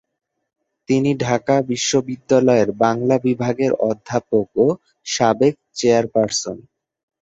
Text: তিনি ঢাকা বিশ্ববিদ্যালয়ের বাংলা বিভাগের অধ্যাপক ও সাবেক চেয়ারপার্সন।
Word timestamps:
তিনি 0.89 1.11
ঢাকা 1.19 1.55
বিশ্ববিদ্যালয়ের 1.69 2.69
বাংলা 2.83 3.15
বিভাগের 3.25 3.71
অধ্যাপক 3.89 4.47
ও 4.57 4.67
সাবেক 5.05 5.55
চেয়ারপার্সন। 5.77 6.57